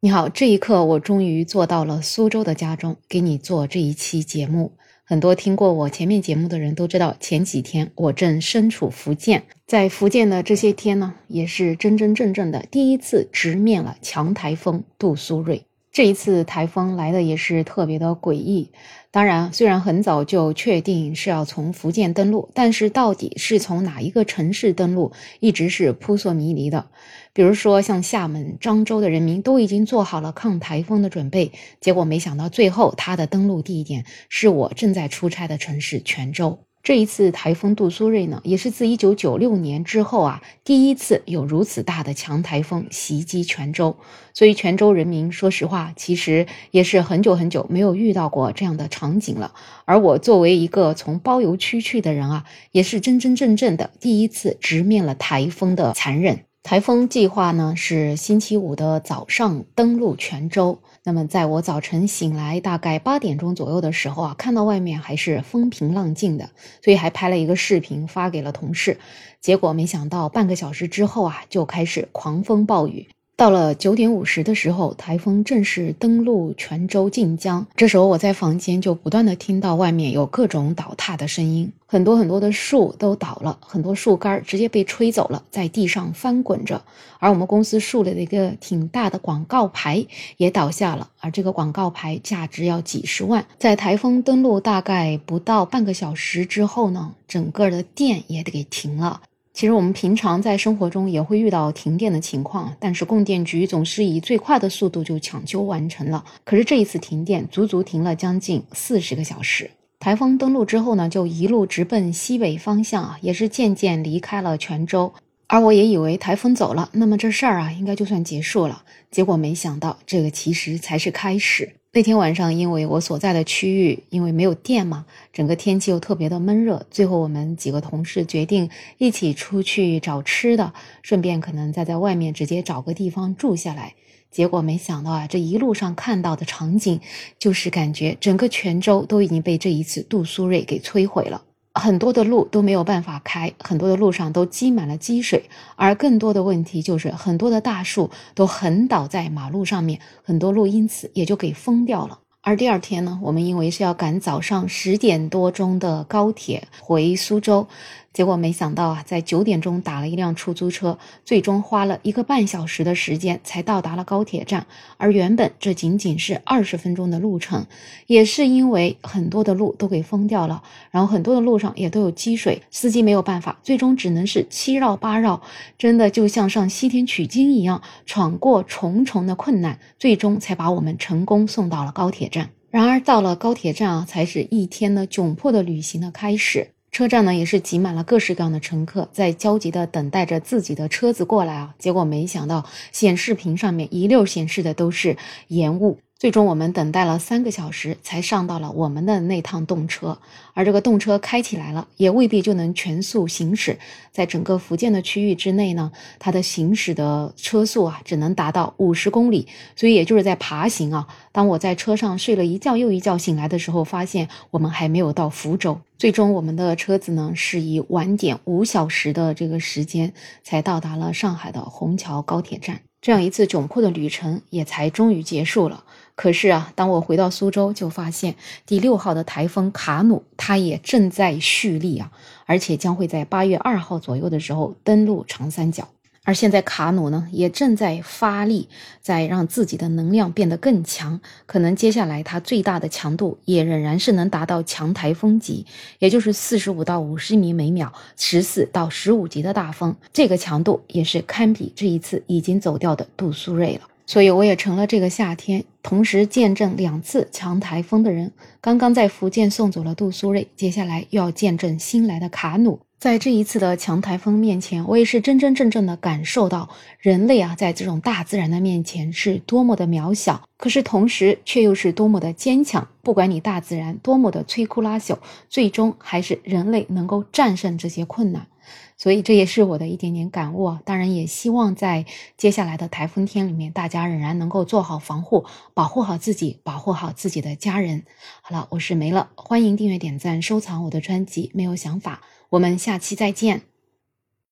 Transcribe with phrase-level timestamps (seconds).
[0.00, 4.70] 你好，这一刻我终于坐到了苏州的家中，给你做这一期节目。
[5.02, 15.62] 很多听过我前面节目的人都知道，前几天我正身处福建，在福建的这些天呢，也是真真正正的第一次直面了强台风杜苏芮。
[15.98, 18.70] 这一次台风来的也是特别的诡异。
[19.10, 26.88] 当然，虽然很早就确定是要从福建登陆，但是到底是从哪一个城市登陆，一直是扑朔迷离的。
[27.32, 36.67] 比如说，像厦门、漳州的人民都已经做好了抗台风的准备，结果没想到最后它的登陆地点是我正在出差的城市泉州。
[36.88, 43.94] 这一次台风杜苏芮呢，也是自1996年之后啊，第一次有如此大的强台风袭击泉州。
[44.32, 49.52] 所以泉州人民说实话，其实也是很久很久没有遇到过这样的场景了。
[49.84, 56.47] 而我作为一个从包邮区去的人啊，也是真真正正的第一次直面了台风的残忍。
[56.68, 60.78] 台风计划呢是星期五的早上登陆泉州。
[61.02, 66.50] 那么在我早晨醒来大概八点钟左右的时候啊，看到外面还是风平浪静的，
[66.84, 68.98] 所以还拍了一个视频发给了同事。
[69.40, 73.08] 结果没想到半个小时之后啊，就开始狂风暴雨。
[73.38, 77.64] 到了九点五十的时候，台风正式登陆泉州晋江。
[77.76, 86.82] 这时候我在房间就不断的听到外面有各种倒塌的声音，很多很多的树都倒了，很多树干直接被吹走了，在地上翻滚着。
[87.20, 90.04] 而我们公司树立的一个挺大的广告牌
[90.36, 93.46] 也倒下了，而这个广告牌价值要几十万。
[93.56, 99.20] 在台风登陆大概不到半个小时之后呢，整个的电也得给停了。
[99.58, 106.24] 其实我们平常在生活中也会遇到停电的情况，但是供电局总是以最快的速度就抢修完成了。
[106.44, 109.68] 可是这一次停电足足停了将近四十个小时。
[109.98, 115.12] 台风登陆之后呢，就一路直奔西北方向啊，也是渐渐离开了泉州。
[115.48, 118.84] 而我也以为台风走了，那么这事儿啊应该就算结束了。
[119.10, 121.77] 结果没想到，这个其实才是开始。
[121.90, 128.68] 那天晚上，因为我所在的区域因为没有电嘛，整个天气又特别的闷热，最后我们几个同事决定
[128.98, 133.94] 一起出去找吃的，顺便可能再在外面直接找个地方住下来。
[134.30, 137.00] 结果没想到啊，这一路上看到的场景，
[137.38, 141.42] 就是感觉整个泉州都已经被这一次杜苏芮给摧毁了。
[141.78, 152.18] 很多的路都没有办法开，很多的路上都积满了积水，而更多的问题就是很多的大树都横倒在马路上面，很多路因此也就给封掉了。
[152.42, 157.66] 而第二天呢，我们因为是要赶早上十点多钟的高铁回苏州。
[158.10, 164.66] 结果没想到啊，在九点钟打了一辆出租车，最终花了一个半小时的时间才到达了高铁站。
[164.96, 167.66] 而原本这仅仅是二十分钟的路程，
[168.08, 175.40] 也是因为很多的路都给封掉了，然后很多的路上也都有积水，司机没有办法，最终只能是七绕八绕，
[175.76, 182.37] 真的就像上西天取经一样，闯过重重的困难，最终才把我们成功送到了高铁站。
[182.70, 186.72] 然而到了高铁站啊，才是一天的窘迫的旅行的开始。
[186.90, 191.74] 车站呢也是挤满了各式各样的乘客，在焦急的等待着自己的车子过来啊。
[191.78, 195.16] 结果没想到显示屏上面一溜显示的都是
[195.48, 195.98] 延误。
[196.18, 200.18] 最终我们等待了三个小时，才上到了我们的那趟动车。
[200.52, 203.78] 而这个动车开起来了，也未必就能全速行驶。
[204.10, 209.46] 在整个福建的区域之内呢，它的行驶的车速啊，只能达到五十公里。
[209.76, 211.06] 所以也就是在爬行啊。
[211.30, 215.80] 当我在车上睡了一觉又一觉，醒来的时候，发现我们还没有到福州。
[215.98, 220.12] 最终我们的车子呢，是以晚点五小时的这个时间，
[220.42, 222.87] 才到达了上海的虹桥高铁站。
[223.00, 225.84] 这样一次窘迫的旅程，也才终于结束了。
[226.14, 228.34] 可是啊，当我回到苏州，就发现
[228.66, 232.10] 第六号的台风卡努，它也正在蓄力啊，
[232.44, 235.88] 而且将会在八月二号左右的时候登陆长三角。
[236.28, 238.68] 而现在卡努呢，也正在发力，
[239.00, 241.18] 在让自己的能量变得更强。
[241.46, 245.64] 可能接下来它最大的强度也仍然是能达到强台风级，
[245.98, 249.96] 也就是四十五到五十米每秒，十四到十五级的大风。
[250.12, 253.88] 这个强度也是堪比这一次已经走掉的杜苏芮了。
[254.04, 258.32] 所以我也成了这个夏天同时见证两次强台风的人。
[258.60, 262.80] 刚刚在福建送走了杜苏芮，接下来又要见证新来的卡努。
[262.98, 266.68] 在这一次的强台风面前，我也是真真正正的感受到
[266.98, 272.88] 人类啊，在这种大自然的面前是多么的渺小，可是同时却又是多么的坚强。
[273.02, 275.16] 不管你大自然多么的摧枯拉朽，
[275.48, 278.48] 最终还是人类能够战胜这些困难。
[278.96, 280.82] 所以这也是我的一点点感悟啊！
[280.84, 282.04] 当然也希望在
[282.36, 288.02] 接下来的台风天里面，大家仍然能够做好防护，保护好自己，保护好自己的家人。
[288.42, 291.52] 好了，我是没了，欢迎订阅、点赞、收藏我的专辑。
[291.54, 293.62] 没有想法，我们下期再见。